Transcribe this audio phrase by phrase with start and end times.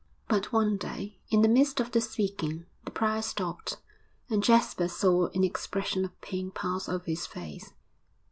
[0.27, 3.77] But one day, in the midst of the speaking, the prior stopped,
[4.31, 7.71] and Jasper saw an expression of pain pass over his face.